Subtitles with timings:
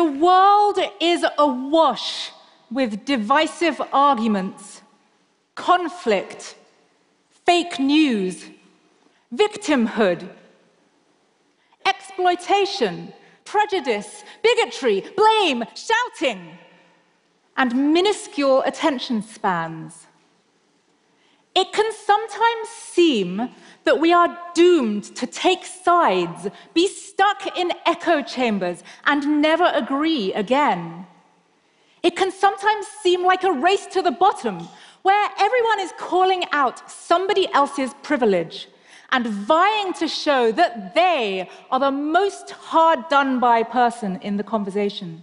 [0.00, 2.30] The world is awash
[2.70, 4.80] with divisive arguments,
[5.54, 6.56] conflict,
[7.44, 8.46] fake news,
[9.30, 10.26] victimhood,
[11.84, 13.12] exploitation,
[13.44, 16.56] prejudice, bigotry, blame, shouting,
[17.58, 20.06] and minuscule attention spans.
[21.60, 23.50] It can sometimes seem
[23.84, 30.32] that we are doomed to take sides, be stuck in echo chambers, and never agree
[30.32, 31.06] again.
[32.02, 34.68] It can sometimes seem like a race to the bottom,
[35.02, 38.66] where everyone is calling out somebody else's privilege
[39.12, 44.44] and vying to show that they are the most hard done by person in the
[44.54, 45.22] conversation.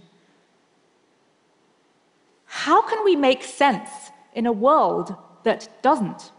[2.44, 3.90] How can we make sense
[4.34, 6.32] in a world that doesn't?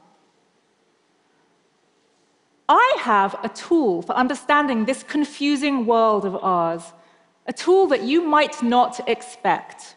[2.67, 6.93] I have a tool for understanding this confusing world of ours,
[7.47, 9.95] a tool that you might not expect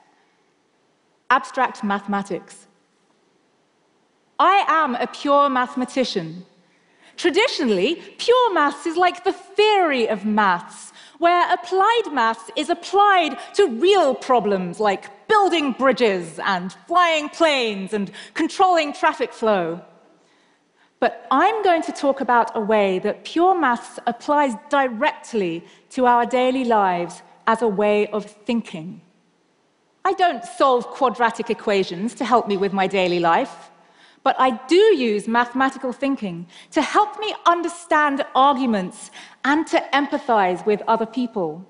[1.28, 2.66] abstract mathematics.
[4.38, 6.46] I am a pure mathematician.
[7.16, 10.81] Traditionally, pure maths is like the theory of maths,
[11.18, 18.10] where applied maths is applied to real problems like building bridges and flying planes and
[18.34, 19.80] controlling traffic flow.
[21.00, 26.24] But I'm going to talk about a way that pure maths applies directly to our
[26.24, 29.00] daily lives as a way of thinking.
[30.04, 33.71] I don't solve quadratic equations to help me with my daily life.
[34.24, 39.10] But I do use mathematical thinking to help me understand arguments
[39.44, 41.68] and to empathize with other people.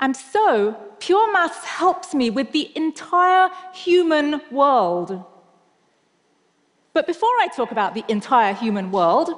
[0.00, 5.24] And so, pure maths helps me with the entire human world.
[6.92, 9.30] But before I talk about the entire human world,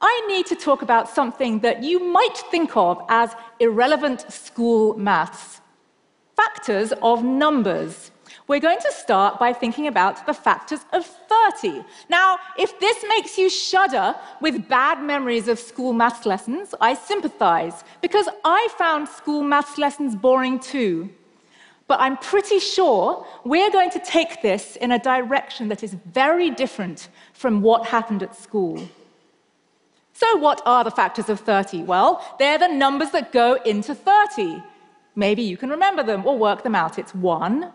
[0.00, 5.60] I need to talk about something that you might think of as irrelevant school maths
[6.36, 8.11] factors of numbers.
[8.48, 11.84] We're going to start by thinking about the factors of 30.
[12.08, 17.84] Now, if this makes you shudder with bad memories of school maths lessons, I sympathize,
[18.00, 21.10] because I found school maths lessons boring too.
[21.86, 26.50] But I'm pretty sure we're going to take this in a direction that is very
[26.50, 28.82] different from what happened at school.
[30.14, 31.84] So, what are the factors of 30?
[31.84, 34.62] Well, they're the numbers that go into 30.
[35.14, 36.98] Maybe you can remember them or work them out.
[36.98, 37.72] It's 1,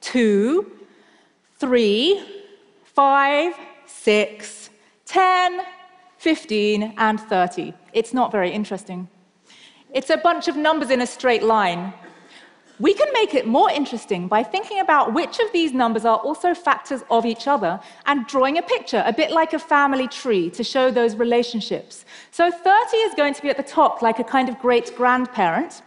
[0.00, 0.70] two,
[1.58, 2.22] three,
[2.94, 3.54] five,
[3.86, 4.70] six,
[5.06, 5.60] 10,
[6.18, 7.72] 15, and 30.
[7.92, 9.08] It's not very interesting.
[9.94, 11.94] It's a bunch of numbers in a straight line.
[12.80, 16.54] We can make it more interesting by thinking about which of these numbers are also
[16.54, 20.62] factors of each other and drawing a picture, a bit like a family tree, to
[20.62, 22.04] show those relationships.
[22.30, 25.82] So 30 is going to be at the top, like a kind of great grandparent.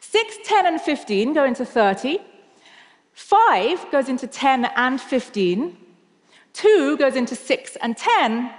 [0.00, 2.18] 6, 10, and 15 go into 30.
[3.12, 5.76] 5 goes into 10 and 15.
[6.52, 8.52] 2 goes into 6 and 10.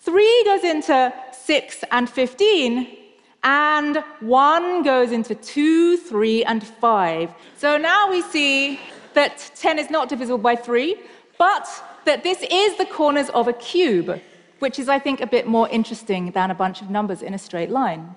[0.00, 2.96] 3 goes into 6 and 15.
[3.42, 7.34] And 1 goes into 2, 3, and 5.
[7.56, 8.80] So now we see
[9.14, 10.96] that 10 is not divisible by 3,
[11.38, 11.68] but
[12.04, 14.20] that this is the corners of a cube,
[14.58, 17.38] which is, I think, a bit more interesting than a bunch of numbers in a
[17.38, 18.14] straight line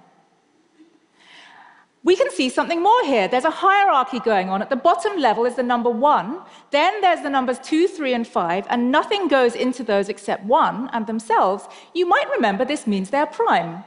[2.03, 3.27] we can see something more here.
[3.27, 4.61] There's a hierarchy going on.
[4.61, 8.25] At the bottom level is the number one, then there's the numbers two, three, and
[8.25, 11.65] five, and nothing goes into those except one and themselves.
[11.93, 13.83] You might remember this means they're prime.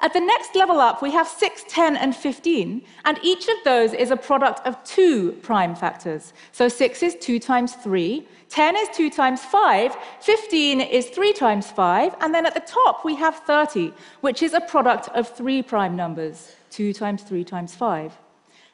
[0.00, 3.94] At the next level up, we have 6, 10, and 15, and each of those
[3.94, 6.34] is a product of two prime factors.
[6.52, 11.70] So 6 is 2 times 3, 10 is 2 times 5, 15 is 3 times
[11.70, 15.62] 5, and then at the top we have 30, which is a product of three
[15.62, 16.52] prime numbers.
[16.70, 18.16] 2 times 3 times 5.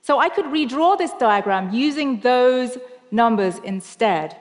[0.01, 2.79] So I could redraw this diagram using those
[3.11, 4.37] numbers instead.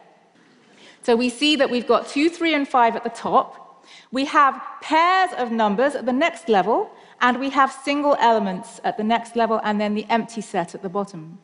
[1.03, 3.86] So we see that we've got 2, 3, and 5 at the top.
[4.12, 6.89] We have pairs of numbers at the next level,
[7.19, 10.81] and we have single elements at the next level, and then the empty set at
[10.81, 11.39] the bottom.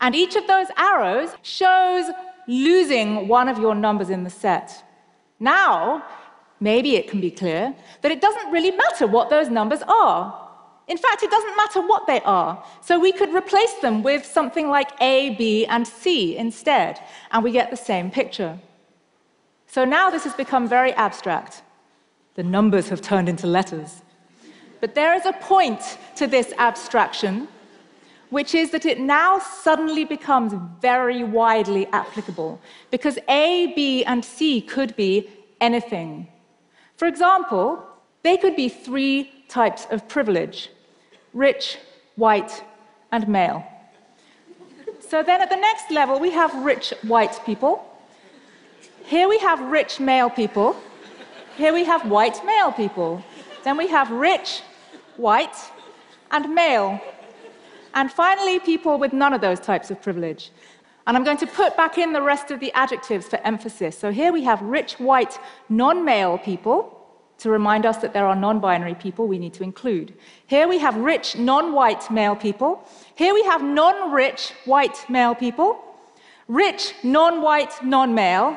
[0.00, 2.06] And each of those arrows shows
[2.48, 4.84] losing one of your numbers in the set.
[5.38, 6.04] Now,
[6.60, 10.41] maybe it can be clear that it doesn't really matter what those numbers are.
[10.88, 12.62] In fact, it doesn't matter what they are.
[12.80, 17.00] So we could replace them with something like A, B, and C instead,
[17.30, 18.58] and we get the same picture.
[19.66, 21.62] So now this has become very abstract.
[22.34, 24.02] The numbers have turned into letters.
[24.80, 27.48] But there is a point to this abstraction,
[28.30, 34.60] which is that it now suddenly becomes very widely applicable, because A, B, and C
[34.60, 35.30] could be
[35.60, 36.26] anything.
[36.96, 37.84] For example,
[38.22, 40.70] they could be three types of privilege
[41.34, 41.78] rich,
[42.16, 42.64] white,
[43.10, 43.64] and male.
[45.00, 47.84] So then at the next level, we have rich white people.
[49.04, 50.76] Here we have rich male people.
[51.56, 53.22] Here we have white male people.
[53.64, 54.62] Then we have rich,
[55.16, 55.56] white,
[56.30, 57.00] and male.
[57.94, 60.50] And finally, people with none of those types of privilege.
[61.06, 63.98] And I'm going to put back in the rest of the adjectives for emphasis.
[63.98, 65.38] So here we have rich, white,
[65.68, 67.01] non male people
[67.42, 70.14] to remind us that there are non binary people we need to include.
[70.46, 72.86] Here we have rich, non white male people.
[73.16, 75.80] Here we have non rich, white male people.
[76.46, 78.56] Rich, non white, non male.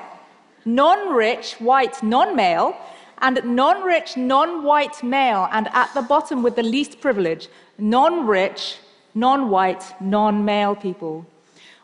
[0.66, 2.78] Non rich, white, non male.
[3.20, 5.48] And non rich, non white male.
[5.52, 7.48] And at the bottom, with the least privilege,
[7.80, 8.78] non rich,
[9.16, 11.26] non white, non male people.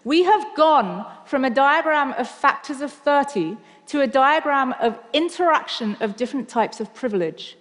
[0.03, 3.57] We have gone from a diagram of factors of 30
[3.91, 7.57] to a diagram of interaction of different types of privilege.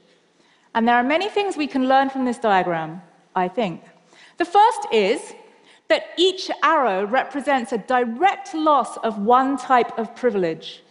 [0.76, 3.02] And there are many things we can learn from this diagram,
[3.34, 3.82] I think.
[4.36, 5.34] The first is
[5.88, 10.84] that each arrow represents a direct loss of one type of privilege.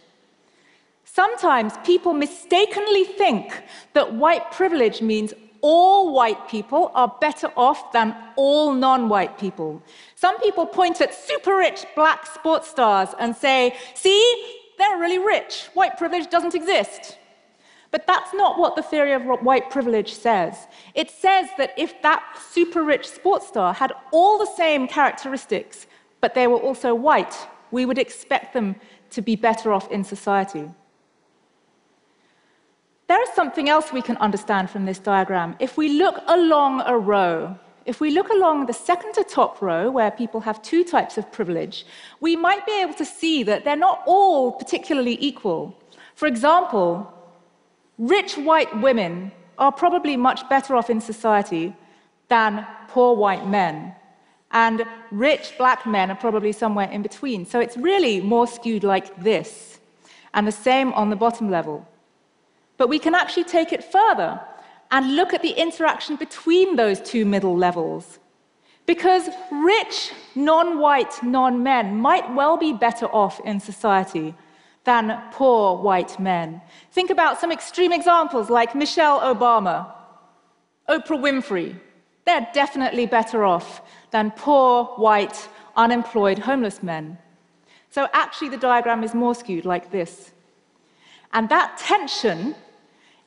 [1.04, 3.62] Sometimes people mistakenly think
[3.94, 5.32] that white privilege means
[5.62, 9.82] all white people are better off than all non white people.
[10.16, 15.68] Some people point at super rich black sports stars and say, see, they're really rich.
[15.74, 17.18] White privilege doesn't exist.
[17.90, 20.68] But that's not what the theory of white privilege says.
[20.94, 25.86] It says that if that super rich sports star had all the same characteristics,
[26.20, 27.34] but they were also white,
[27.70, 28.76] we would expect them
[29.10, 30.70] to be better off in society.
[33.08, 35.56] There is something else we can understand from this diagram.
[35.58, 39.90] If we look along a row, if we look along the second to top row,
[39.90, 41.86] where people have two types of privilege,
[42.20, 45.76] we might be able to see that they're not all particularly equal.
[46.14, 47.12] For example,
[47.98, 51.74] rich white women are probably much better off in society
[52.28, 53.94] than poor white men.
[54.52, 57.46] And rich black men are probably somewhere in between.
[57.46, 59.78] So it's really more skewed like this.
[60.34, 61.86] And the same on the bottom level.
[62.76, 64.40] But we can actually take it further
[64.90, 68.18] and look at the interaction between those two middle levels.
[68.86, 74.34] Because rich, non white, non men might well be better off in society
[74.84, 76.60] than poor white men.
[76.90, 79.92] Think about some extreme examples like Michelle Obama,
[80.88, 81.76] Oprah Winfrey.
[82.24, 87.18] They're definitely better off than poor, white, unemployed, homeless men.
[87.90, 90.32] So actually, the diagram is more skewed like this.
[91.32, 92.54] And that tension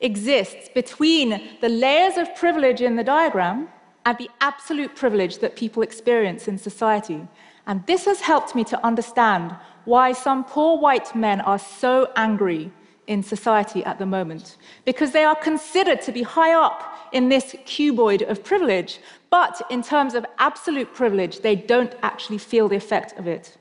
[0.04, 1.28] exists between
[1.60, 3.68] the layers of privilege in the diagram
[4.04, 7.26] and the absolute privilege that people experience in society.
[7.66, 9.56] And this has helped me to understand
[9.86, 12.70] why some poor white men are so angry
[13.06, 14.56] in society at the moment.
[14.84, 18.98] Because they are considered to be high up in this cuboid of privilege,
[19.30, 23.56] but in terms of absolute privilege, they don't actually feel the effect of it.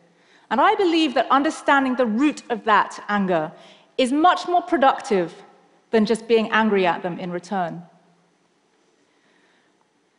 [0.52, 3.52] And I believe that understanding the root of that anger
[3.98, 5.34] is much more productive
[5.94, 7.84] than just being angry at them in return.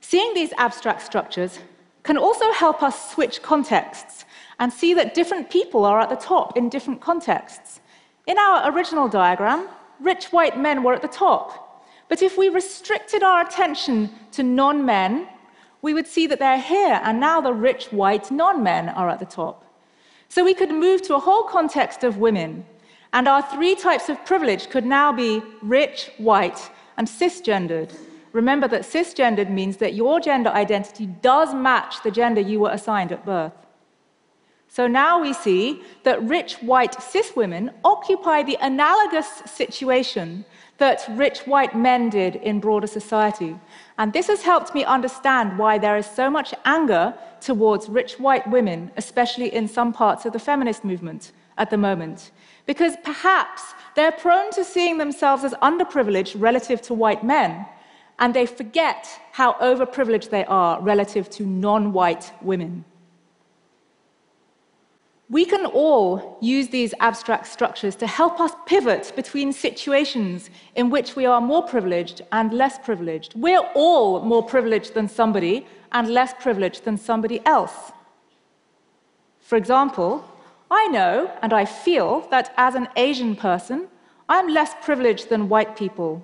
[0.01, 1.59] Seeing these abstract structures
[2.05, 4.25] can also help us switch contexts
[4.61, 7.81] and see that different people are at the top in different contexts.
[8.27, 11.83] In our original diagram, rich white men were at the top.
[12.09, 15.27] But if we restricted our attention to non men,
[15.83, 19.19] we would see that they're here, and now the rich white non men are at
[19.19, 19.65] the top.
[20.29, 22.65] So we could move to a whole context of women
[23.15, 27.95] and our three types of privilege could now be rich, white, and cisgendered.
[28.33, 33.13] Remember that cisgendered means that your gender identity does match the gender you were assigned
[33.13, 33.55] at birth.
[34.67, 40.45] So now we see that rich, white, cis women occupy the analogous situation
[40.79, 43.59] that rich white men did in broader society.
[43.99, 48.49] And this has helped me understand why there is so much anger towards rich white
[48.51, 52.33] women, especially in some parts of the feminist movement at the moment
[52.67, 57.67] because perhaps they're prone to seeing themselves as underprivileged relative to white men,
[58.19, 62.85] and they forget how overprivileged they are relative to non white women.
[65.31, 71.17] We can all use these abstract structures to help us pivot between situations in which
[71.17, 73.35] we are more privileged and less privileged.
[73.35, 77.93] We're all more privileged than somebody and less privileged than somebody else.
[79.41, 80.25] For example,
[80.71, 83.89] I know and I feel that as an Asian person,
[84.29, 86.23] I'm less privileged than white people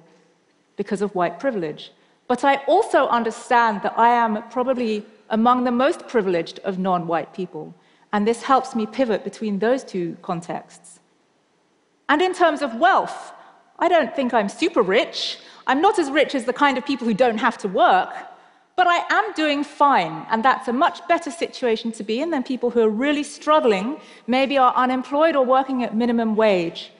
[0.77, 1.93] because of white privilege.
[2.27, 7.33] But I also understand that I am probably among the most privileged of non white
[7.33, 7.75] people.
[8.13, 11.01] And this helps me pivot between those two contexts.
[12.09, 13.33] And in terms of wealth,
[13.79, 15.39] I don't think I'm super rich.
[15.67, 18.13] I'm not as rich as the kind of people who don't have to work,
[18.81, 22.43] But I am doing fine, and that's a much better situation to be in than
[22.43, 26.91] people who are really struggling, maybe are unemployed or working at minimum wage.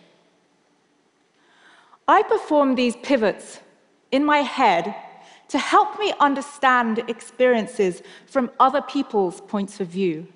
[2.07, 3.61] I perform these pivots
[4.13, 4.95] in my head
[5.49, 10.29] to help me understand experiences from other people's points of view.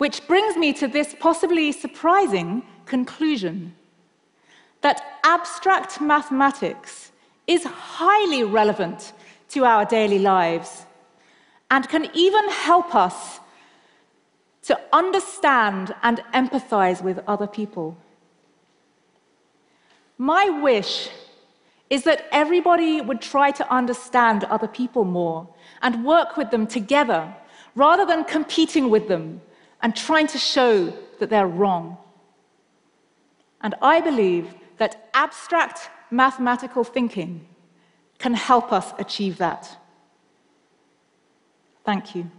[0.00, 3.74] Which brings me to this possibly surprising conclusion
[4.80, 7.12] that abstract mathematics
[7.46, 9.12] is highly relevant
[9.50, 10.86] to our daily lives
[11.70, 13.40] and can even help us
[14.62, 17.94] to understand and empathize with other people.
[20.16, 21.10] My wish
[21.90, 25.46] is that everybody would try to understand other people more
[25.82, 27.34] and work with them together
[27.74, 29.42] rather than competing with them
[29.82, 31.96] and trying to show that they're wrong.
[33.60, 37.46] And I believe that abstract mathematical thinking
[38.18, 39.76] can help us achieve that.
[41.84, 42.30] Thank you.